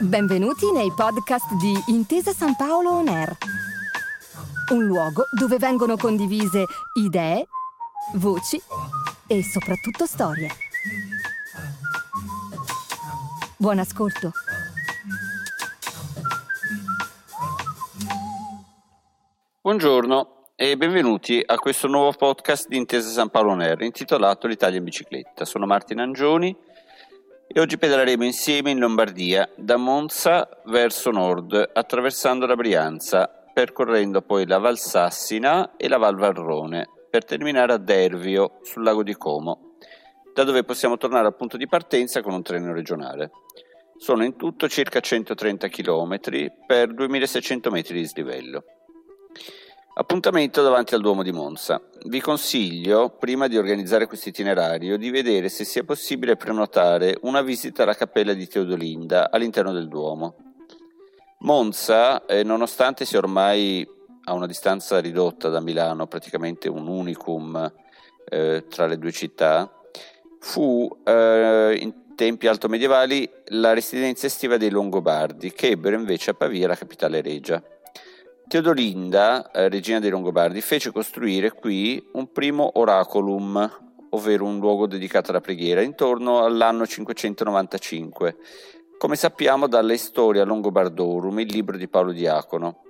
Benvenuti 0.00 0.72
nei 0.72 0.90
podcast 0.96 1.52
di 1.56 1.74
Intesa 1.88 2.32
San 2.32 2.56
Paolo 2.56 2.92
On 2.92 3.08
Air, 3.08 3.36
un 4.72 4.84
luogo 4.84 5.24
dove 5.30 5.58
vengono 5.58 5.98
condivise 5.98 6.64
idee, 6.94 7.46
voci 8.14 8.58
e 9.26 9.42
soprattutto 9.42 10.06
storie. 10.06 10.48
Buon 13.58 13.78
ascolto. 13.78 14.32
Buongiorno 19.60 20.52
e 20.56 20.78
benvenuti 20.78 21.42
a 21.44 21.56
questo 21.56 21.88
nuovo 21.88 22.12
podcast 22.12 22.68
di 22.68 22.78
Intesa 22.78 23.10
San 23.10 23.28
Paolo 23.28 23.50
On 23.52 23.76
intitolato 23.80 24.46
L'Italia 24.46 24.78
in 24.78 24.84
bicicletta. 24.84 25.44
Sono 25.44 25.66
Martin 25.66 26.00
Angioni 26.00 26.56
e 27.52 27.58
oggi 27.58 27.78
pedaleremo 27.78 28.24
insieme 28.24 28.70
in 28.70 28.78
Lombardia, 28.78 29.48
da 29.56 29.76
Monza 29.76 30.48
verso 30.66 31.10
nord, 31.10 31.70
attraversando 31.72 32.46
la 32.46 32.54
Brianza, 32.54 33.28
percorrendo 33.52 34.22
poi 34.22 34.46
la 34.46 34.58
Val 34.58 34.78
Sassina 34.78 35.76
e 35.76 35.88
la 35.88 35.96
Val 35.96 36.14
Varrone, 36.14 36.88
per 37.10 37.24
terminare 37.24 37.72
a 37.72 37.76
Dervio, 37.78 38.60
sul 38.62 38.84
lago 38.84 39.02
di 39.02 39.16
Como, 39.16 39.74
da 40.32 40.44
dove 40.44 40.62
possiamo 40.62 40.96
tornare 40.96 41.26
al 41.26 41.34
punto 41.34 41.56
di 41.56 41.66
partenza 41.66 42.22
con 42.22 42.34
un 42.34 42.42
treno 42.42 42.72
regionale. 42.72 43.32
Sono 43.96 44.22
in 44.22 44.36
tutto 44.36 44.68
circa 44.68 45.00
130 45.00 45.66
km 45.66 46.20
per 46.64 46.94
2600 46.94 47.70
metri 47.72 47.98
di 47.98 48.06
slivello. 48.06 48.62
Appuntamento 50.00 50.62
davanti 50.62 50.94
al 50.94 51.02
Duomo 51.02 51.22
di 51.22 51.30
Monza. 51.30 51.78
Vi 52.06 52.22
consiglio, 52.22 53.10
prima 53.10 53.48
di 53.48 53.58
organizzare 53.58 54.06
questo 54.06 54.30
itinerario, 54.30 54.96
di 54.96 55.10
vedere 55.10 55.50
se 55.50 55.66
sia 55.66 55.84
possibile 55.84 56.36
prenotare 56.36 57.18
una 57.24 57.42
visita 57.42 57.82
alla 57.82 57.92
cappella 57.92 58.32
di 58.32 58.48
Teodolinda 58.48 59.30
all'interno 59.30 59.72
del 59.72 59.88
Duomo. 59.88 60.36
Monza, 61.40 62.24
eh, 62.24 62.42
nonostante 62.42 63.04
sia 63.04 63.18
ormai 63.18 63.86
a 64.24 64.32
una 64.32 64.46
distanza 64.46 64.98
ridotta 65.00 65.50
da 65.50 65.60
Milano, 65.60 66.06
praticamente 66.06 66.70
un 66.70 66.88
unicum 66.88 67.70
eh, 68.24 68.64
tra 68.70 68.86
le 68.86 68.96
due 68.96 69.12
città, 69.12 69.70
fu 70.38 70.88
eh, 71.04 71.76
in 71.78 72.14
tempi 72.14 72.46
altomedievali 72.46 73.30
la 73.48 73.74
residenza 73.74 74.24
estiva 74.24 74.56
dei 74.56 74.70
Longobardi, 74.70 75.52
che 75.52 75.68
ebbero 75.68 75.96
invece 75.96 76.30
a 76.30 76.34
Pavia 76.34 76.68
la 76.68 76.74
capitale 76.74 77.20
regia. 77.20 77.62
Teodolinda, 78.50 79.52
eh, 79.52 79.68
regina 79.68 80.00
dei 80.00 80.10
Longobardi, 80.10 80.60
fece 80.60 80.90
costruire 80.90 81.52
qui 81.52 82.04
un 82.14 82.32
primo 82.32 82.80
oraculum, 82.80 83.70
ovvero 84.08 84.44
un 84.44 84.58
luogo 84.58 84.88
dedicato 84.88 85.30
alla 85.30 85.40
preghiera, 85.40 85.82
intorno 85.82 86.42
all'anno 86.42 86.84
595, 86.84 88.36
come 88.98 89.14
sappiamo 89.14 89.68
dalla 89.68 89.96
Storia 89.96 90.42
Longobardorum, 90.42 91.38
il 91.38 91.46
libro 91.46 91.76
di 91.76 91.86
Paolo 91.86 92.10
Diacono. 92.10 92.82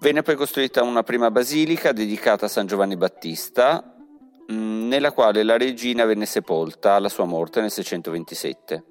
Venne 0.00 0.22
poi 0.22 0.34
costruita 0.34 0.82
una 0.82 1.04
prima 1.04 1.30
basilica 1.30 1.92
dedicata 1.92 2.46
a 2.46 2.48
San 2.48 2.66
Giovanni 2.66 2.96
Battista, 2.96 3.94
mh, 4.48 4.88
nella 4.88 5.12
quale 5.12 5.44
la 5.44 5.56
regina 5.56 6.04
venne 6.04 6.26
sepolta 6.26 6.94
alla 6.94 7.08
sua 7.08 7.26
morte 7.26 7.60
nel 7.60 7.70
627. 7.70 8.89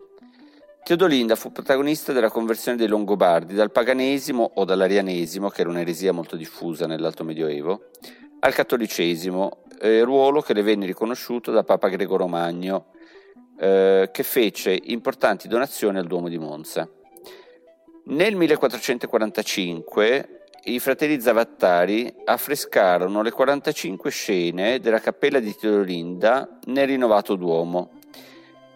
Teodolinda 0.83 1.35
fu 1.35 1.52
protagonista 1.52 2.13
della 2.13 2.31
conversione 2.31 2.77
dei 2.77 2.88
Longobardi 2.88 3.53
dal 3.53 3.72
paganesimo 3.72 4.52
o 4.55 4.66
dall'arianesimo, 4.66 5.49
che 5.49 5.61
era 5.61 5.69
un'eresia 5.69 6.11
molto 6.11 6.36
diffusa 6.36 6.88
nell'Alto 6.88 7.23
Medioevo, 7.23 7.89
al 8.39 8.53
cattolicesimo, 8.53 9.66
eh, 9.81 10.02
ruolo 10.02 10.41
che 10.41 10.53
le 10.53 10.63
venne 10.63 10.86
riconosciuto 10.86 11.52
da 11.52 11.63
Papa 11.63 11.89
Gregorio 11.89 12.27
Magno, 12.27 12.88
eh, 13.59 14.09
che 14.11 14.23
fece 14.23 14.77
importanti 14.86 15.47
donazioni 15.47 15.99
al 15.99 16.08
Duomo 16.08 16.27
di 16.27 16.39
Monza. 16.39 16.89
Nel 18.05 18.36
1445 18.36 20.43
i 20.64 20.80
fratelli 20.80 21.21
Zavattari 21.21 22.11
affrescarono 22.26 23.21
le 23.21 23.32
45 23.32 24.09
scene 24.09 24.80
della 24.80 24.99
cappella 24.99 25.39
di 25.39 25.55
Teodolinda 25.55 26.59
nel 26.65 26.87
rinnovato 26.87 27.36
Duomo 27.36 27.98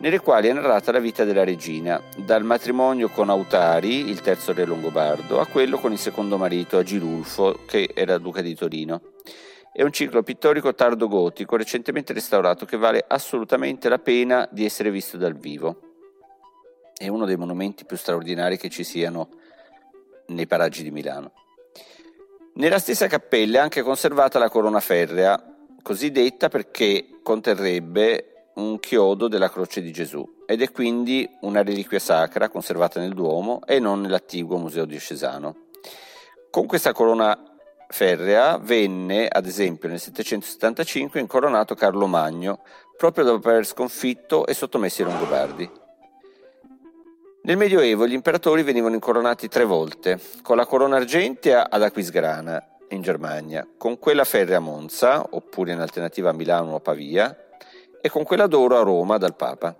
nelle 0.03 0.19
quali 0.19 0.49
è 0.49 0.53
narrata 0.53 0.91
la 0.91 0.99
vita 0.99 1.23
della 1.23 1.45
regina, 1.45 2.01
dal 2.17 2.43
matrimonio 2.43 3.07
con 3.07 3.29
Autari, 3.29 4.09
il 4.09 4.19
terzo 4.19 4.51
re 4.51 4.65
longobardo, 4.65 5.39
a 5.39 5.47
quello 5.47 5.77
con 5.77 5.93
il 5.93 5.97
secondo 5.97 6.37
marito, 6.37 6.77
Agilulfo, 6.77 7.61
che 7.65 7.89
era 7.93 8.17
duca 8.17 8.41
di 8.41 8.53
Torino. 8.53 9.01
È 9.71 9.81
un 9.81 9.93
ciclo 9.93 10.21
pittorico 10.21 10.75
tardo 10.75 11.07
gotico 11.07 11.55
recentemente 11.55 12.11
restaurato 12.11 12.65
che 12.65 12.75
vale 12.75 13.01
assolutamente 13.07 13.87
la 13.87 13.97
pena 13.97 14.45
di 14.51 14.65
essere 14.65 14.91
visto 14.91 15.15
dal 15.15 15.37
vivo. 15.37 15.79
È 16.93 17.07
uno 17.07 17.23
dei 17.23 17.37
monumenti 17.37 17.85
più 17.85 17.95
straordinari 17.95 18.57
che 18.57 18.69
ci 18.69 18.83
siano 18.83 19.29
nei 20.27 20.47
paraggi 20.47 20.83
di 20.83 20.91
Milano. 20.91 21.31
Nella 22.55 22.77
stessa 22.77 23.07
cappella 23.07 23.59
è 23.59 23.61
anche 23.61 23.81
conservata 23.81 24.37
la 24.37 24.49
corona 24.49 24.81
ferrea, 24.81 25.41
così 25.81 26.11
detta 26.11 26.49
perché 26.49 27.19
conterrebbe 27.23 28.32
un 28.55 28.79
chiodo 28.79 29.27
della 29.27 29.49
croce 29.49 29.81
di 29.81 29.91
Gesù 29.91 30.43
ed 30.45 30.61
è 30.61 30.71
quindi 30.71 31.29
una 31.41 31.63
reliquia 31.63 31.99
sacra 31.99 32.49
conservata 32.49 32.99
nel 32.99 33.13
Duomo 33.13 33.61
e 33.65 33.79
non 33.79 34.01
nell'attiguo 34.01 34.57
museo 34.57 34.85
diocesano. 34.85 35.55
Con 36.49 36.65
questa 36.65 36.93
corona 36.93 37.37
ferrea 37.87 38.57
venne, 38.57 39.27
ad 39.27 39.45
esempio, 39.45 39.89
nel 39.89 39.99
775 39.99 41.19
incoronato 41.19 41.75
Carlo 41.75 42.07
Magno, 42.07 42.59
proprio 42.97 43.23
dopo 43.23 43.49
aver 43.49 43.65
sconfitto 43.65 44.45
e 44.45 44.53
sottomesso 44.53 45.01
i 45.01 45.05
Longobardi. 45.05 45.71
Nel 47.45 47.57
Medioevo 47.57 48.07
gli 48.07 48.13
imperatori 48.13 48.63
venivano 48.63 48.93
incoronati 48.93 49.47
tre 49.47 49.65
volte, 49.65 50.19
con 50.41 50.55
la 50.55 50.65
corona 50.65 50.95
argentea 50.95 51.69
ad 51.69 51.83
Aquisgrana, 51.83 52.67
in 52.89 53.01
Germania, 53.01 53.67
con 53.77 53.99
quella 53.99 54.23
ferrea 54.23 54.57
a 54.57 54.61
Monza, 54.61 55.25
oppure 55.31 55.73
in 55.73 55.79
alternativa 55.79 56.29
a 56.29 56.33
Milano 56.33 56.75
o 56.75 56.79
Pavia, 56.79 57.35
e 58.05 58.09
con 58.09 58.25
quella 58.25 58.47
d'oro 58.47 58.77
a 58.77 58.83
Roma 58.83 59.17
dal 59.17 59.33
Papa. 59.33 59.73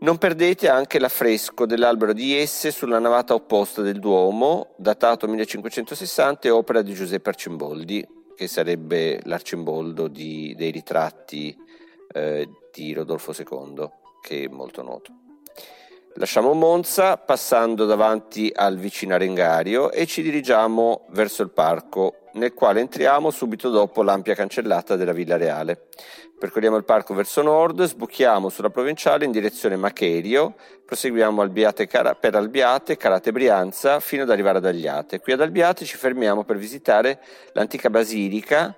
Non 0.00 0.16
perdete 0.16 0.66
anche 0.70 0.98
l'affresco 0.98 1.66
dell'albero 1.66 2.14
di 2.14 2.34
Esse 2.34 2.70
sulla 2.70 2.98
navata 2.98 3.34
opposta 3.34 3.82
del 3.82 3.98
Duomo, 3.98 4.72
datato 4.78 5.28
1560 5.28 6.48
e 6.48 6.50
opera 6.50 6.80
di 6.80 6.94
Giuseppe 6.94 7.28
Arcimboldi, 7.28 8.06
che 8.34 8.46
sarebbe 8.46 9.20
l'Arcimboldo 9.24 10.08
di, 10.08 10.54
dei 10.56 10.70
ritratti 10.70 11.54
eh, 12.14 12.48
di 12.72 12.94
Rodolfo 12.94 13.34
II, 13.36 13.90
che 14.22 14.44
è 14.44 14.48
molto 14.48 14.80
noto. 14.82 15.27
Lasciamo 16.20 16.52
Monza 16.52 17.16
passando 17.16 17.86
davanti 17.86 18.50
al 18.52 18.76
vicino 18.76 19.14
Arengario 19.14 19.92
e 19.92 20.04
ci 20.04 20.20
dirigiamo 20.20 21.06
verso 21.10 21.44
il 21.44 21.50
parco, 21.50 22.22
nel 22.32 22.54
quale 22.54 22.80
entriamo 22.80 23.30
subito 23.30 23.70
dopo 23.70 24.02
l'ampia 24.02 24.34
cancellata 24.34 24.96
della 24.96 25.12
Villa 25.12 25.36
Reale. 25.36 25.86
Percorriamo 26.36 26.76
il 26.76 26.82
parco 26.82 27.14
verso 27.14 27.40
nord, 27.40 27.84
sbuchiamo 27.84 28.48
sulla 28.48 28.70
provinciale 28.70 29.26
in 29.26 29.30
direzione 29.30 29.76
Macherio, 29.76 30.56
proseguiamo 30.84 31.40
Albiate, 31.40 31.86
per 31.86 32.34
Albiate, 32.34 32.96
Carate 32.96 33.30
Brianza, 33.30 34.00
fino 34.00 34.24
ad 34.24 34.30
arrivare 34.30 34.58
ad 34.58 34.66
Agliate. 34.66 35.20
Qui 35.20 35.34
ad 35.34 35.40
Albiate 35.40 35.84
ci 35.84 35.96
fermiamo 35.96 36.42
per 36.42 36.56
visitare 36.56 37.20
l'antica 37.52 37.90
basilica 37.90 38.74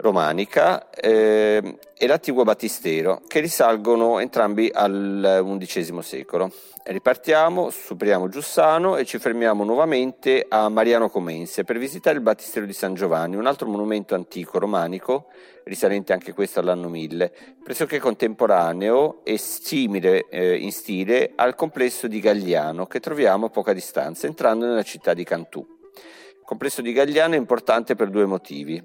romanica 0.00 0.90
eh, 0.90 1.78
e 1.96 2.06
l'antico 2.06 2.42
battistero, 2.42 3.22
che 3.26 3.40
risalgono 3.40 4.18
entrambi 4.18 4.70
al 4.72 5.44
XI 5.58 6.02
secolo. 6.02 6.50
Ripartiamo, 6.82 7.68
superiamo 7.68 8.28
Giussano 8.28 8.96
e 8.96 9.04
ci 9.04 9.18
fermiamo 9.18 9.64
nuovamente 9.64 10.46
a 10.48 10.68
Mariano 10.70 11.10
Comense 11.10 11.62
per 11.62 11.78
visitare 11.78 12.16
il 12.16 12.22
battistero 12.22 12.64
di 12.64 12.72
San 12.72 12.94
Giovanni, 12.94 13.36
un 13.36 13.46
altro 13.46 13.68
monumento 13.68 14.14
antico 14.14 14.58
romanico, 14.58 15.26
risalente 15.64 16.14
anche 16.14 16.32
questo 16.32 16.60
all'anno 16.60 16.88
1000, 16.88 17.32
pressoché 17.62 17.98
contemporaneo 17.98 19.20
e 19.24 19.36
simile 19.36 20.26
eh, 20.30 20.56
in 20.56 20.72
stile 20.72 21.32
al 21.36 21.54
complesso 21.54 22.06
di 22.08 22.18
Gagliano 22.18 22.86
che 22.86 22.98
troviamo 22.98 23.46
a 23.46 23.50
poca 23.50 23.74
distanza, 23.74 24.26
entrando 24.26 24.66
nella 24.66 24.82
città 24.82 25.12
di 25.12 25.22
Cantù. 25.22 25.60
Il 25.60 26.46
complesso 26.46 26.80
di 26.80 26.92
Gagliano 26.92 27.34
è 27.34 27.38
importante 27.38 27.94
per 27.94 28.08
due 28.08 28.24
motivi. 28.24 28.82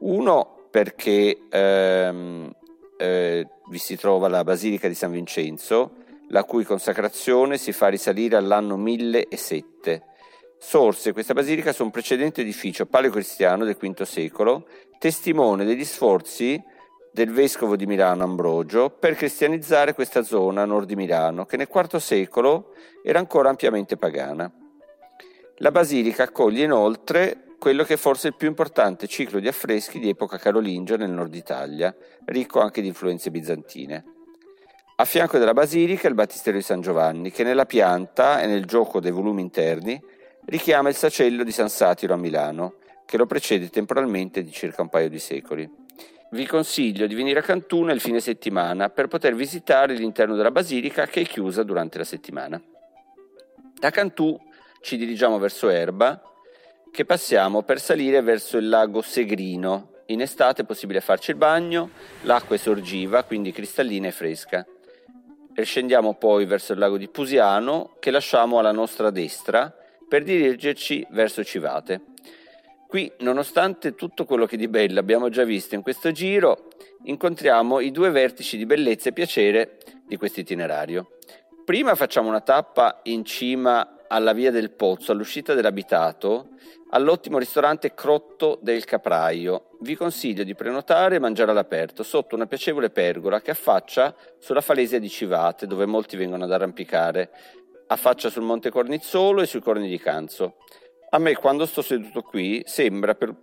Uno 0.00 0.66
perché 0.70 1.42
ehm, 1.50 2.50
eh, 2.96 3.46
vi 3.68 3.78
si 3.78 3.96
trova 3.96 4.28
la 4.28 4.44
Basilica 4.44 4.88
di 4.88 4.94
San 4.94 5.10
Vincenzo, 5.10 5.96
la 6.28 6.44
cui 6.44 6.64
consacrazione 6.64 7.58
si 7.58 7.72
fa 7.72 7.88
risalire 7.88 8.36
all'anno 8.36 8.76
1007. 8.76 10.02
Sorse 10.58 11.12
questa 11.12 11.34
basilica 11.34 11.72
su 11.72 11.82
un 11.82 11.90
precedente 11.90 12.40
edificio 12.40 12.86
paleocristiano 12.86 13.64
del 13.64 13.76
V 13.76 14.02
secolo, 14.02 14.66
testimone 14.98 15.64
degli 15.64 15.84
sforzi 15.84 16.62
del 17.12 17.30
vescovo 17.30 17.76
di 17.76 17.84
Milano 17.84 18.22
Ambrogio 18.22 18.88
per 18.88 19.14
cristianizzare 19.14 19.92
questa 19.92 20.22
zona 20.22 20.62
a 20.62 20.64
nord 20.64 20.86
di 20.86 20.96
Milano, 20.96 21.44
che 21.44 21.58
nel 21.58 21.68
IV 21.70 21.96
secolo 21.96 22.72
era 23.02 23.18
ancora 23.18 23.50
ampiamente 23.50 23.96
pagana. 23.96 24.50
La 25.56 25.70
basilica 25.70 26.22
accoglie 26.22 26.64
inoltre 26.64 27.51
quello 27.62 27.84
che 27.84 27.94
è 27.94 27.96
forse 27.96 28.26
il 28.26 28.34
più 28.34 28.48
importante 28.48 29.06
ciclo 29.06 29.38
di 29.38 29.46
affreschi 29.46 30.00
di 30.00 30.08
epoca 30.08 30.36
carolingia 30.36 30.96
nel 30.96 31.10
nord 31.10 31.32
Italia, 31.32 31.94
ricco 32.24 32.58
anche 32.58 32.80
di 32.80 32.88
influenze 32.88 33.30
bizantine. 33.30 34.04
A 34.96 35.04
fianco 35.04 35.38
della 35.38 35.52
basilica 35.52 36.08
il 36.08 36.14
battistero 36.14 36.56
di 36.56 36.64
San 36.64 36.80
Giovanni, 36.80 37.30
che 37.30 37.44
nella 37.44 37.64
pianta 37.64 38.40
e 38.40 38.48
nel 38.48 38.64
gioco 38.64 38.98
dei 38.98 39.12
volumi 39.12 39.42
interni 39.42 40.02
richiama 40.46 40.88
il 40.88 40.96
sacello 40.96 41.44
di 41.44 41.52
San 41.52 41.68
Satiro 41.68 42.14
a 42.14 42.16
Milano, 42.16 42.78
che 43.06 43.16
lo 43.16 43.26
precede 43.26 43.68
temporalmente 43.68 44.42
di 44.42 44.50
circa 44.50 44.82
un 44.82 44.88
paio 44.88 45.08
di 45.08 45.20
secoli. 45.20 45.70
Vi 46.32 46.46
consiglio 46.48 47.06
di 47.06 47.14
venire 47.14 47.38
a 47.38 47.42
Cantuna 47.42 47.92
il 47.92 48.00
fine 48.00 48.18
settimana 48.18 48.90
per 48.90 49.06
poter 49.06 49.36
visitare 49.36 49.94
l'interno 49.94 50.34
della 50.34 50.50
basilica 50.50 51.06
che 51.06 51.20
è 51.20 51.24
chiusa 51.24 51.62
durante 51.62 51.98
la 51.98 52.04
settimana. 52.04 52.60
Da 53.78 53.90
Cantù 53.90 54.36
ci 54.80 54.96
dirigiamo 54.96 55.38
verso 55.38 55.68
Erba, 55.68 56.20
che 56.92 57.06
passiamo 57.06 57.62
per 57.62 57.80
salire 57.80 58.20
verso 58.20 58.58
il 58.58 58.68
lago 58.68 59.00
Segrino. 59.00 60.02
In 60.08 60.20
estate 60.20 60.60
è 60.60 60.64
possibile 60.66 61.00
farci 61.00 61.30
il 61.30 61.38
bagno, 61.38 61.88
l'acqua 62.24 62.54
è 62.54 62.58
sorgiva, 62.58 63.22
quindi 63.22 63.50
cristallina 63.50 64.08
e 64.08 64.12
fresca. 64.12 64.66
E 65.54 65.64
scendiamo 65.64 66.14
poi 66.16 66.44
verso 66.44 66.74
il 66.74 66.78
lago 66.78 66.98
di 66.98 67.08
Pusiano, 67.08 67.96
che 67.98 68.10
lasciamo 68.10 68.58
alla 68.58 68.72
nostra 68.72 69.08
destra 69.08 69.74
per 70.06 70.22
dirigerci 70.22 71.06
verso 71.12 71.42
Civate. 71.42 72.02
Qui, 72.86 73.10
nonostante 73.20 73.94
tutto 73.94 74.26
quello 74.26 74.44
che 74.44 74.58
di 74.58 74.68
bello 74.68 75.00
abbiamo 75.00 75.30
già 75.30 75.44
visto 75.44 75.74
in 75.74 75.80
questo 75.80 76.12
giro, 76.12 76.68
incontriamo 77.04 77.80
i 77.80 77.90
due 77.90 78.10
vertici 78.10 78.58
di 78.58 78.66
bellezza 78.66 79.08
e 79.08 79.12
piacere 79.14 79.78
di 80.06 80.18
questo 80.18 80.40
itinerario. 80.40 81.16
Prima 81.64 81.94
facciamo 81.94 82.28
una 82.28 82.42
tappa 82.42 83.00
in 83.04 83.24
cima 83.24 84.04
alla 84.08 84.34
via 84.34 84.50
del 84.50 84.72
Pozzo, 84.72 85.12
all'uscita 85.12 85.54
dell'abitato, 85.54 86.48
all'ottimo 86.94 87.38
ristorante 87.38 87.94
Crotto 87.94 88.58
del 88.60 88.84
Capraio. 88.84 89.70
Vi 89.80 89.94
consiglio 89.94 90.44
di 90.44 90.54
prenotare 90.54 91.16
e 91.16 91.18
mangiare 91.18 91.50
all'aperto 91.50 92.02
sotto 92.02 92.34
una 92.34 92.46
piacevole 92.46 92.90
pergola 92.90 93.40
che 93.40 93.50
affaccia 93.50 94.14
sulla 94.38 94.60
falesia 94.60 94.98
di 94.98 95.08
Civate, 95.08 95.66
dove 95.66 95.86
molti 95.86 96.16
vengono 96.16 96.44
ad 96.44 96.52
arrampicare. 96.52 97.30
Affaccia 97.86 98.28
sul 98.28 98.42
Monte 98.42 98.70
Cornizzolo 98.70 99.40
e 99.40 99.46
sui 99.46 99.60
Corni 99.60 99.88
di 99.88 99.98
Canzo. 99.98 100.56
A 101.10 101.18
me, 101.18 101.34
quando 101.34 101.66
sto 101.66 101.82
seduto 101.82 102.22
qui, 102.22 102.62
sembra 102.66 103.14
per 103.14 103.34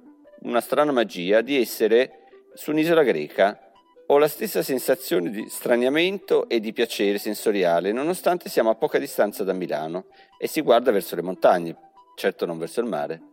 una 0.42 0.62
strana 0.62 0.92
magia 0.92 1.42
di 1.42 1.60
essere 1.60 2.26
su 2.54 2.72
un'isola 2.72 3.04
greca. 3.04 3.72
Ho 4.08 4.18
la 4.18 4.28
stessa 4.28 4.64
sensazione 4.64 5.30
di 5.30 5.50
straniamento 5.50 6.50
e 6.50 6.60
di 6.60 6.74
piacere 6.74 7.20
sensoriale, 7.20 7.92
nonostante 7.92 8.50
siamo 8.50 8.72
a 8.72 8.76
poca 8.76 8.98
distanza 8.98 9.44
da 9.44 9.54
Milano 9.54 10.06
e 10.40 10.48
si 10.48 10.62
guarda 10.62 10.92
verso 10.92 11.16
le 11.16 11.22
montagne, 11.22 11.76
certo 12.16 12.48
non 12.48 12.58
verso 12.58 12.80
il 12.80 12.88
mare. 12.88 13.29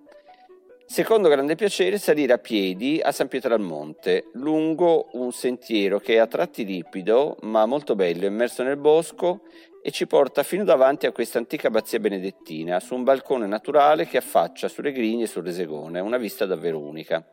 Secondo 0.89 1.29
grande 1.29 1.57
piacere 1.57 1.99
salire 1.99 2.33
a 2.33 2.39
piedi 2.39 3.01
a 3.03 3.11
San 3.11 3.27
Pietro 3.27 3.53
al 3.53 3.61
Monte, 3.61 4.31
lungo 4.35 5.09
un 5.15 5.33
sentiero 5.33 5.99
che 5.99 6.15
è 6.15 6.19
a 6.19 6.29
tratti 6.29 6.63
ripido, 6.63 7.37
ma 7.43 7.67
molto 7.67 7.97
bello, 7.97 8.25
immerso 8.25 8.63
nel 8.63 8.77
bosco 8.77 9.43
e 9.83 9.91
ci 9.91 10.07
porta 10.07 10.45
fino 10.45 10.63
davanti 10.63 11.07
a 11.07 11.13
questa 11.13 11.39
antica 11.39 11.67
abbazia 11.67 11.99
benedettina, 11.99 12.79
su 12.79 12.95
un 12.95 13.03
balcone 13.03 13.49
naturale 13.49 14.07
che 14.07 14.17
affaccia 14.17 14.69
sulle 14.69 14.93
Griglie 14.93 15.25
e 15.25 15.27
sul 15.27 15.45
Resegone, 15.45 15.99
una 15.99 16.19
vista 16.19 16.47
davvero 16.47 16.79
unica. 16.79 17.29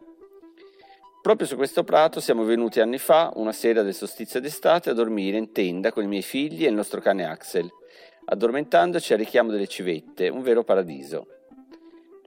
Proprio 1.21 1.47
su 1.47 1.55
questo 1.55 1.83
prato 1.83 2.19
siamo 2.19 2.43
venuti 2.43 2.81
anni 2.81 2.97
fa, 2.97 3.31
una 3.35 3.53
sera 3.53 3.83
del 3.83 3.93
solstizio 3.93 4.41
d'estate, 4.41 4.89
a 4.89 4.93
dormire 4.93 5.37
in 5.37 5.51
tenda 5.51 5.91
con 5.91 6.03
i 6.03 6.07
miei 6.07 6.23
figli 6.23 6.65
e 6.65 6.69
il 6.69 6.75
nostro 6.75 6.99
cane 6.99 7.23
Axel, 7.23 7.69
addormentandoci 8.25 9.13
al 9.13 9.19
richiamo 9.19 9.51
delle 9.51 9.67
civette, 9.67 10.27
un 10.27 10.41
vero 10.41 10.63
paradiso. 10.63 11.27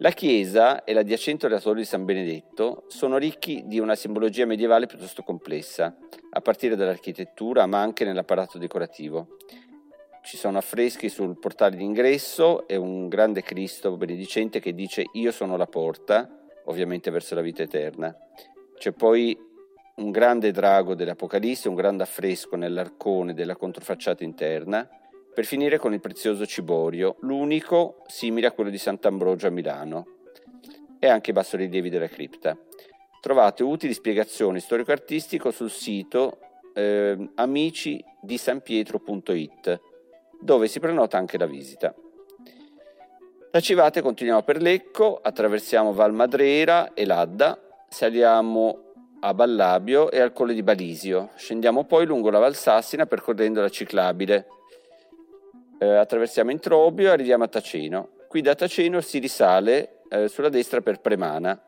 La 0.01 0.11
chiesa 0.11 0.85
e 0.85 0.93
l'adiacente 0.93 1.47
oratorio 1.47 1.81
di 1.81 1.89
San 1.89 2.05
Benedetto 2.05 2.85
sono 2.89 3.17
ricchi 3.17 3.63
di 3.65 3.79
una 3.79 3.95
simbologia 3.95 4.45
medievale 4.45 4.85
piuttosto 4.85 5.23
complessa, 5.23 5.97
a 6.33 6.41
partire 6.43 6.77
dall'architettura 6.77 7.65
ma 7.65 7.81
anche 7.81 8.05
nell'apparato 8.05 8.59
decorativo. 8.59 9.39
Ci 10.23 10.37
sono 10.37 10.59
affreschi 10.59 11.09
sul 11.09 11.39
portale 11.39 11.77
d'ingresso 11.77 12.69
e 12.69 12.77
un 12.77 13.09
grande 13.09 13.41
Cristo 13.41 13.97
benedicente 13.97 14.61
che 14.61 14.75
dice 14.75 15.07
io 15.15 15.33
sono 15.33 15.57
la 15.57 15.67
porta, 15.67 16.29
ovviamente 16.65 17.11
verso 17.11 17.35
la 17.35 17.41
vita 17.41 17.63
eterna. 17.63 18.15
C'è 18.77 18.93
poi 18.93 19.35
un 19.95 20.11
grande 20.11 20.51
drago 20.51 20.95
dell'Apocalisse, 20.95 21.69
un 21.71 21.75
grande 21.75 22.03
affresco 22.03 22.55
nell'arcone 22.57 23.33
della 23.33 23.57
controfacciata 23.57 24.23
interna, 24.25 24.87
per 25.37 25.45
finire 25.45 25.77
con 25.77 25.93
il 25.93 26.01
prezioso 26.01 26.47
ciborio, 26.47 27.17
l'unico 27.21 27.99
simile 28.07 28.47
a 28.47 28.53
quello 28.53 28.71
di 28.71 28.79
Sant'Ambrogio 28.79 29.49
a 29.49 29.51
Milano, 29.51 30.07
e 30.99 31.09
anche 31.09 31.29
i 31.29 31.35
bassorilievi 31.35 31.91
della 31.91 32.09
cripta. 32.09 32.57
Trovate 33.21 33.63
utili 33.63 33.93
spiegazioni 33.93 34.61
storico-artistiche 34.61 35.53
sul 35.53 35.71
sito 35.71 36.39
eh, 36.73 37.33
amici 37.35 38.03
di 38.23 38.39
sanpietro.it 38.39 39.81
dove 40.41 40.69
si 40.69 40.81
prenota 40.81 41.19
anche 41.19 41.37
la 41.37 41.45
visita. 41.45 41.95
Da 43.51 43.61
Civate 43.61 44.01
continuiamo 44.01 44.43
per 44.43 44.63
Lecco, 44.63 45.21
attraversiamo 45.23 45.93
Val 45.93 46.15
Madrera 46.15 46.95
e 46.95 47.05
l'Adda, 47.05 47.61
saliamo 47.91 48.95
a 49.21 49.35
Ballabio 49.35 50.11
e 50.11 50.19
al 50.19 50.33
Colle 50.33 50.55
di 50.55 50.63
Balisio, 50.63 51.33
scendiamo 51.37 51.85
poi 51.85 52.07
lungo 52.07 52.31
la 52.31 52.39
Val 52.39 52.55
Sassina 52.55 53.05
percorrendo 53.05 53.61
la 53.61 53.69
ciclabile, 53.69 54.47
eh, 55.79 55.87
attraversiamo 55.87 56.51
Introbio 56.51 57.09
e 57.09 57.11
arriviamo 57.11 57.45
a 57.45 57.49
Taceno. 57.49 58.09
Qui 58.29 58.41
da 58.41 58.55
Taceno 58.55 59.01
si 59.01 59.19
risale 59.19 60.03
eh, 60.09 60.29
sulla 60.29 60.49
destra 60.49 60.81
per 60.81 61.01
Premana, 61.01 61.61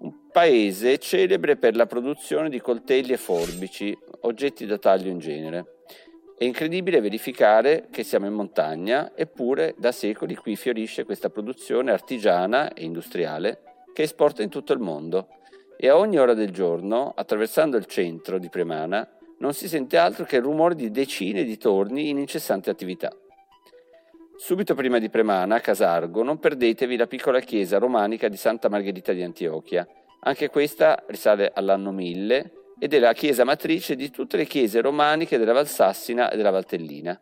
un 0.00 0.28
paese 0.30 0.98
celebre 0.98 1.56
per 1.56 1.74
la 1.76 1.86
produzione 1.86 2.48
di 2.48 2.60
coltelli 2.60 3.12
e 3.12 3.16
forbici, 3.16 3.96
oggetti 4.20 4.66
da 4.66 4.78
taglio 4.78 5.08
in 5.10 5.18
genere. 5.18 5.76
È 6.38 6.44
incredibile 6.44 7.00
verificare 7.00 7.88
che 7.90 8.02
siamo 8.02 8.26
in 8.26 8.34
montagna, 8.34 9.12
eppure 9.14 9.74
da 9.78 9.90
secoli 9.90 10.34
qui 10.36 10.54
fiorisce 10.54 11.04
questa 11.04 11.30
produzione 11.30 11.92
artigiana 11.92 12.74
e 12.74 12.84
industriale 12.84 13.60
che 13.94 14.02
esporta 14.02 14.42
in 14.42 14.50
tutto 14.50 14.74
il 14.74 14.80
mondo 14.80 15.28
e 15.78 15.88
a 15.88 15.96
ogni 15.96 16.18
ora 16.18 16.34
del 16.34 16.50
giorno, 16.50 17.12
attraversando 17.14 17.76
il 17.76 17.86
centro 17.86 18.38
di 18.38 18.48
Premana, 18.50 19.08
non 19.38 19.52
si 19.54 19.68
sente 19.68 19.96
altro 19.96 20.24
che 20.24 20.36
il 20.36 20.42
rumore 20.42 20.74
di 20.74 20.90
decine 20.90 21.44
di 21.44 21.58
torni 21.58 22.08
in 22.08 22.18
incessante 22.18 22.70
attività. 22.70 23.14
Subito 24.38 24.74
prima 24.74 24.98
di 24.98 25.08
Premana, 25.08 25.56
a 25.56 25.60
Casargo, 25.60 26.22
non 26.22 26.38
perdetevi 26.38 26.96
la 26.96 27.06
piccola 27.06 27.40
chiesa 27.40 27.78
romanica 27.78 28.28
di 28.28 28.36
Santa 28.36 28.68
Margherita 28.68 29.14
di 29.14 29.22
Antiochia. 29.22 29.88
Anche 30.20 30.50
questa 30.50 31.02
risale 31.06 31.50
all'anno 31.54 31.90
1000 31.90 32.52
ed 32.78 32.92
è 32.92 32.98
la 32.98 33.14
chiesa 33.14 33.44
matrice 33.44 33.96
di 33.96 34.10
tutte 34.10 34.36
le 34.36 34.44
chiese 34.44 34.82
romaniche 34.82 35.38
della 35.38 35.54
Valsassina 35.54 36.30
e 36.30 36.36
della 36.36 36.50
Valtellina. 36.50 37.18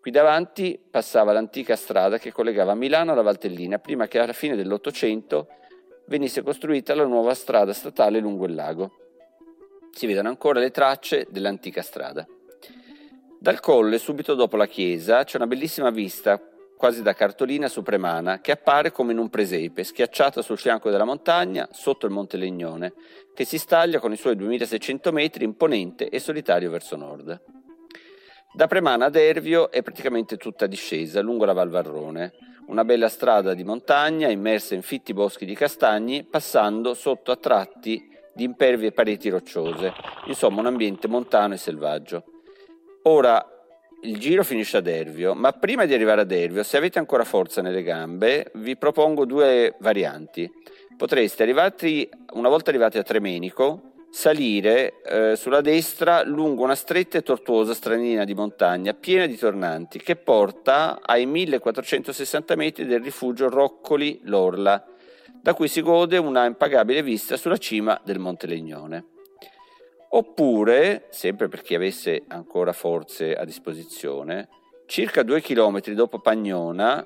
Qui 0.00 0.10
davanti 0.10 0.78
passava 0.90 1.32
l'antica 1.32 1.76
strada 1.76 2.18
che 2.18 2.32
collegava 2.32 2.74
Milano 2.74 3.12
alla 3.12 3.22
Valtellina, 3.22 3.78
prima 3.78 4.08
che 4.08 4.18
alla 4.18 4.32
fine 4.32 4.56
dell'Ottocento 4.56 5.46
venisse 6.08 6.42
costruita 6.42 6.96
la 6.96 7.06
nuova 7.06 7.32
strada 7.34 7.72
statale 7.72 8.18
lungo 8.18 8.46
il 8.46 8.54
lago. 8.54 8.90
Si 9.92 10.06
vedono 10.06 10.30
ancora 10.30 10.58
le 10.58 10.72
tracce 10.72 11.28
dell'antica 11.30 11.80
strada. 11.80 12.26
Dal 13.44 13.60
colle, 13.60 13.98
subito 13.98 14.34
dopo 14.34 14.56
la 14.56 14.66
chiesa, 14.66 15.22
c'è 15.22 15.36
una 15.36 15.46
bellissima 15.46 15.90
vista 15.90 16.40
quasi 16.78 17.02
da 17.02 17.12
cartolina 17.12 17.68
supremana, 17.68 18.40
che 18.40 18.52
appare 18.52 18.90
come 18.90 19.12
in 19.12 19.18
un 19.18 19.28
presepe, 19.28 19.84
schiacciata 19.84 20.40
sul 20.40 20.56
fianco 20.56 20.88
della 20.88 21.04
montagna, 21.04 21.68
sotto 21.70 22.06
il 22.06 22.12
Monte 22.12 22.38
Legnone, 22.38 22.94
che 23.34 23.44
si 23.44 23.58
staglia 23.58 24.00
con 24.00 24.14
i 24.14 24.16
suoi 24.16 24.36
2600 24.36 25.12
metri 25.12 25.44
imponente 25.44 26.08
e 26.08 26.20
solitario 26.20 26.70
verso 26.70 26.96
nord. 26.96 27.38
Da 28.54 28.66
Premana 28.66 29.04
ad 29.04 29.16
Ervio 29.16 29.70
è 29.70 29.82
praticamente 29.82 30.38
tutta 30.38 30.66
discesa 30.66 31.20
lungo 31.20 31.44
la 31.44 31.52
Val 31.52 31.68
Varrone, 31.68 32.32
una 32.68 32.86
bella 32.86 33.10
strada 33.10 33.52
di 33.52 33.62
montagna 33.62 34.30
immersa 34.30 34.74
in 34.74 34.80
fitti 34.80 35.12
boschi 35.12 35.44
di 35.44 35.54
castagni, 35.54 36.24
passando 36.24 36.94
sotto 36.94 37.30
a 37.30 37.36
tratti 37.36 38.08
di 38.32 38.44
impervie 38.44 38.92
pareti 38.92 39.28
rocciose, 39.28 39.92
insomma 40.28 40.60
un 40.60 40.66
ambiente 40.68 41.08
montano 41.08 41.52
e 41.52 41.58
selvaggio. 41.58 42.24
Ora, 43.06 43.46
il 44.02 44.18
giro 44.18 44.42
finisce 44.44 44.78
ad 44.78 44.86
Ervio, 44.86 45.34
ma 45.34 45.52
prima 45.52 45.84
di 45.84 45.92
arrivare 45.92 46.22
ad 46.22 46.32
Ervio, 46.32 46.62
se 46.62 46.78
avete 46.78 46.98
ancora 46.98 47.24
forza 47.24 47.60
nelle 47.60 47.82
gambe, 47.82 48.50
vi 48.54 48.76
propongo 48.78 49.26
due 49.26 49.74
varianti. 49.80 50.50
Potreste, 50.96 51.42
arrivati, 51.42 52.08
una 52.32 52.48
volta 52.48 52.70
arrivati 52.70 52.96
a 52.96 53.02
Tremenico, 53.02 53.92
salire 54.10 55.02
eh, 55.02 55.36
sulla 55.36 55.60
destra 55.60 56.22
lungo 56.22 56.62
una 56.62 56.74
stretta 56.74 57.18
e 57.18 57.22
tortuosa 57.22 57.74
stranina 57.74 58.24
di 58.24 58.32
montagna 58.32 58.94
piena 58.94 59.26
di 59.26 59.36
tornanti 59.36 59.98
che 59.98 60.16
porta 60.16 61.00
ai 61.02 61.26
1460 61.26 62.56
metri 62.56 62.86
del 62.86 63.02
rifugio 63.02 63.50
Roccoli 63.50 64.20
Lorla, 64.22 64.82
da 65.42 65.52
cui 65.52 65.68
si 65.68 65.82
gode 65.82 66.16
una 66.16 66.46
impagabile 66.46 67.02
vista 67.02 67.36
sulla 67.36 67.58
cima 67.58 68.00
del 68.02 68.18
Monte 68.18 68.46
Legnone. 68.46 69.04
Oppure, 70.16 71.06
sempre 71.10 71.48
per 71.48 71.62
chi 71.62 71.74
avesse 71.74 72.22
ancora 72.28 72.72
forze 72.72 73.34
a 73.34 73.44
disposizione, 73.44 74.48
circa 74.86 75.24
due 75.24 75.40
chilometri 75.40 75.94
dopo 75.94 76.20
Pagnona, 76.20 77.04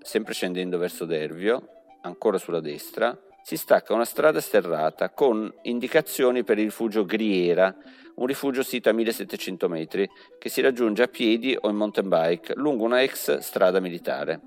sempre 0.00 0.34
scendendo 0.34 0.76
verso 0.76 1.04
Dervio, 1.04 1.68
ancora 2.00 2.36
sulla 2.36 2.58
destra, 2.58 3.16
si 3.44 3.56
stacca 3.56 3.94
una 3.94 4.04
strada 4.04 4.40
sterrata 4.40 5.10
con 5.10 5.52
indicazioni 5.62 6.42
per 6.42 6.58
il 6.58 6.64
rifugio 6.64 7.04
Griera, 7.04 7.72
un 8.16 8.26
rifugio 8.26 8.64
sito 8.64 8.88
a 8.88 8.92
1700 8.92 9.68
metri 9.68 10.10
che 10.36 10.48
si 10.48 10.60
raggiunge 10.60 11.04
a 11.04 11.08
piedi 11.08 11.56
o 11.58 11.68
in 11.68 11.76
mountain 11.76 12.08
bike 12.08 12.54
lungo 12.56 12.82
una 12.82 13.02
ex 13.02 13.38
strada 13.38 13.78
militare. 13.78 14.40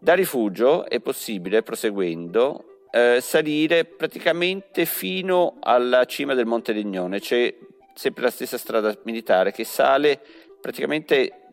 Da 0.00 0.14
rifugio 0.14 0.86
è 0.86 1.00
possibile, 1.00 1.62
proseguendo, 1.62 2.75
eh, 2.90 3.18
salire 3.20 3.84
praticamente 3.84 4.84
fino 4.84 5.56
alla 5.60 6.04
cima 6.04 6.34
del 6.34 6.46
Monte 6.46 6.72
Legnone, 6.72 7.20
c'è 7.20 7.54
sempre 7.94 8.24
la 8.24 8.30
stessa 8.30 8.58
strada 8.58 8.96
militare 9.04 9.52
che 9.52 9.64
sale 9.64 10.20
praticamente 10.60 11.46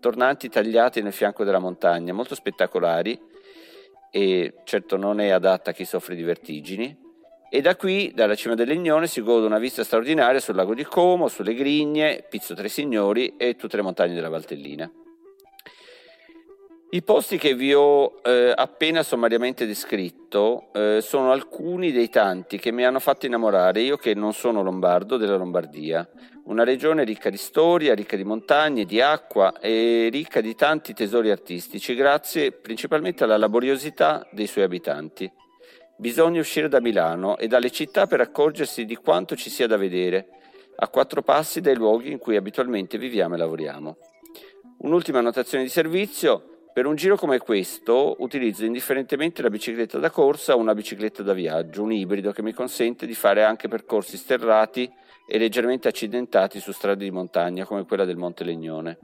tornanti 0.00 0.48
tagliati 0.48 1.02
nel 1.02 1.12
fianco 1.12 1.44
della 1.44 1.58
montagna, 1.58 2.12
molto 2.12 2.34
spettacolari 2.34 3.18
e 4.10 4.54
certo 4.64 4.96
non 4.96 5.20
è 5.20 5.28
adatta 5.28 5.70
a 5.70 5.72
chi 5.72 5.84
soffre 5.84 6.14
di 6.14 6.22
vertigini. 6.22 7.06
E 7.50 7.60
da 7.62 7.76
qui, 7.76 8.12
dalla 8.14 8.34
cima 8.34 8.54
del 8.54 8.68
Legnone, 8.68 9.06
si 9.06 9.22
gode 9.22 9.46
una 9.46 9.58
vista 9.58 9.82
straordinaria 9.82 10.38
sul 10.38 10.54
lago 10.54 10.74
di 10.74 10.84
Como, 10.84 11.28
sulle 11.28 11.54
Grigne, 11.54 12.26
Pizzo 12.28 12.54
Tre 12.54 12.68
Signori 12.68 13.36
e 13.38 13.56
tutte 13.56 13.76
le 13.76 13.82
montagne 13.82 14.14
della 14.14 14.28
Valtellina. 14.28 14.90
I 16.90 17.02
posti 17.02 17.36
che 17.36 17.54
vi 17.54 17.74
ho 17.74 18.18
eh, 18.22 18.50
appena 18.56 19.02
sommariamente 19.02 19.66
descritto 19.66 20.72
eh, 20.72 21.00
sono 21.02 21.32
alcuni 21.32 21.92
dei 21.92 22.08
tanti 22.08 22.56
che 22.56 22.72
mi 22.72 22.82
hanno 22.82 22.98
fatto 22.98 23.26
innamorare, 23.26 23.82
io 23.82 23.98
che 23.98 24.14
non 24.14 24.32
sono 24.32 24.62
lombardo, 24.62 25.18
della 25.18 25.36
Lombardia, 25.36 26.08
una 26.44 26.64
regione 26.64 27.04
ricca 27.04 27.28
di 27.28 27.36
storia, 27.36 27.94
ricca 27.94 28.16
di 28.16 28.24
montagne, 28.24 28.86
di 28.86 29.02
acqua 29.02 29.58
e 29.60 30.08
ricca 30.10 30.40
di 30.40 30.54
tanti 30.54 30.94
tesori 30.94 31.30
artistici, 31.30 31.94
grazie 31.94 32.52
principalmente 32.52 33.22
alla 33.22 33.36
laboriosità 33.36 34.26
dei 34.30 34.46
suoi 34.46 34.64
abitanti. 34.64 35.30
Bisogna 35.98 36.40
uscire 36.40 36.68
da 36.68 36.80
Milano 36.80 37.36
e 37.36 37.48
dalle 37.48 37.70
città 37.70 38.06
per 38.06 38.22
accorgersi 38.22 38.86
di 38.86 38.96
quanto 38.96 39.36
ci 39.36 39.50
sia 39.50 39.66
da 39.66 39.76
vedere, 39.76 40.28
a 40.76 40.88
quattro 40.88 41.20
passi 41.20 41.60
dai 41.60 41.76
luoghi 41.76 42.10
in 42.10 42.18
cui 42.18 42.36
abitualmente 42.36 42.96
viviamo 42.96 43.34
e 43.34 43.38
lavoriamo. 43.38 43.96
Un'ultima 44.78 45.18
annotazione 45.18 45.64
di 45.64 45.70
servizio. 45.70 46.54
Per 46.78 46.86
un 46.86 46.94
giro 46.94 47.16
come 47.16 47.38
questo 47.38 48.14
utilizzo 48.20 48.64
indifferentemente 48.64 49.42
la 49.42 49.50
bicicletta 49.50 49.98
da 49.98 50.10
corsa 50.10 50.54
o 50.54 50.58
una 50.58 50.76
bicicletta 50.76 51.24
da 51.24 51.32
viaggio, 51.32 51.82
un 51.82 51.90
ibrido 51.90 52.30
che 52.30 52.40
mi 52.40 52.52
consente 52.52 53.04
di 53.04 53.14
fare 53.14 53.42
anche 53.42 53.66
percorsi 53.66 54.16
sterrati 54.16 54.88
e 55.26 55.38
leggermente 55.38 55.88
accidentati 55.88 56.60
su 56.60 56.70
strade 56.70 57.02
di 57.02 57.10
montagna 57.10 57.64
come 57.64 57.84
quella 57.84 58.04
del 58.04 58.16
Monte 58.16 58.44
Legnone. 58.44 58.96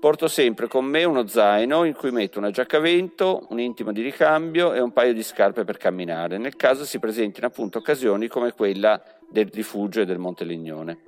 Porto 0.00 0.26
sempre 0.26 0.68
con 0.68 0.86
me 0.86 1.04
uno 1.04 1.26
zaino 1.26 1.84
in 1.84 1.92
cui 1.92 2.10
metto 2.12 2.38
una 2.38 2.50
giacca 2.50 2.78
a 2.78 2.80
vento, 2.80 3.46
un 3.50 3.60
intimo 3.60 3.92
di 3.92 4.00
ricambio 4.00 4.72
e 4.72 4.80
un 4.80 4.94
paio 4.94 5.12
di 5.12 5.22
scarpe 5.22 5.64
per 5.64 5.76
camminare, 5.76 6.38
nel 6.38 6.56
caso 6.56 6.86
si 6.86 6.98
presentino 6.98 7.46
appunto 7.46 7.76
occasioni 7.76 8.26
come 8.26 8.54
quella 8.54 8.98
del 9.28 9.50
rifugio 9.52 10.00
e 10.00 10.06
del 10.06 10.16
Monte 10.16 10.44
Legnone. 10.44 10.98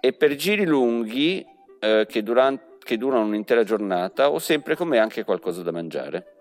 E 0.00 0.12
per 0.14 0.34
giri 0.34 0.64
lunghi 0.64 1.46
eh, 1.78 2.06
che 2.08 2.24
durante 2.24 2.74
che 2.86 2.96
durano 2.96 3.24
un'intera 3.24 3.64
giornata, 3.64 4.30
ho 4.30 4.38
sempre 4.38 4.76
con 4.76 4.86
me 4.86 4.98
anche 4.98 5.24
qualcosa 5.24 5.62
da 5.62 5.72
mangiare. 5.72 6.36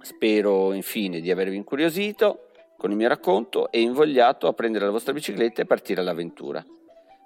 Spero 0.00 0.72
infine 0.72 1.20
di 1.20 1.32
avervi 1.32 1.56
incuriosito 1.56 2.50
con 2.78 2.92
il 2.92 2.96
mio 2.96 3.08
racconto 3.08 3.68
e 3.72 3.80
invogliato 3.80 4.46
a 4.46 4.52
prendere 4.52 4.84
la 4.84 4.92
vostra 4.92 5.12
bicicletta 5.12 5.60
e 5.60 5.66
partire 5.66 6.00
all'avventura. 6.00 6.64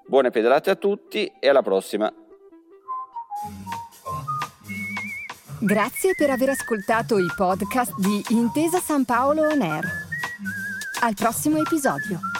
Buone 0.06 0.30
pedalate 0.30 0.70
a 0.70 0.76
tutti 0.76 1.30
e 1.38 1.48
alla 1.50 1.60
prossima! 1.60 2.10
Grazie 5.60 6.14
per 6.16 6.30
aver 6.30 6.48
ascoltato 6.50 7.18
i 7.18 7.26
podcast 7.36 7.92
di 7.98 8.24
Intesa 8.30 8.78
San 8.78 9.04
Paolo 9.04 9.42
On 9.42 9.60
Air. 9.60 9.84
Al 11.02 11.14
prossimo 11.14 11.58
episodio. 11.58 12.37